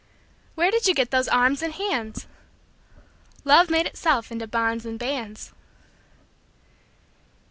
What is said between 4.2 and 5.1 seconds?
into bonds and